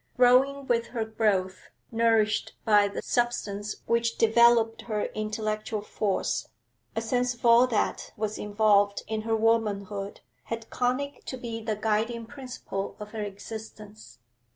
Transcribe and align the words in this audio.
Growing 0.17 0.65
with 0.65 0.87
her 0.87 1.05
growth, 1.05 1.69
nourished 1.91 2.53
by 2.65 2.87
the 2.87 3.03
substance 3.03 3.83
which 3.85 4.17
developed 4.17 4.81
her 4.89 5.03
intellectual 5.13 5.83
force, 5.83 6.47
a 6.95 7.01
sense 7.01 7.35
of 7.35 7.45
all 7.45 7.67
that 7.67 8.11
was 8.17 8.39
involved 8.39 9.03
in 9.07 9.21
her 9.21 9.35
womanhood 9.35 10.21
had 10.45 10.71
conic 10.71 11.23
to 11.25 11.37
be 11.37 11.61
the 11.61 11.75
guiding 11.75 12.25
principle 12.25 12.95
of 12.99 13.11
her 13.11 13.21
existence. 13.21 14.17